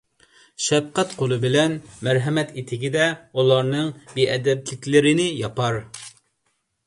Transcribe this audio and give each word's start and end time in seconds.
شەپقەت 0.67 1.11
قولى 1.19 1.35
بىلەن 1.43 1.75
مەرھەمەت 2.07 2.55
ئېتىكىدە 2.61 3.09
ئۇلارنىڭ 3.41 3.91
بىئەدەپلىكلىرىنى 4.15 5.27
ياپار. 5.43 5.79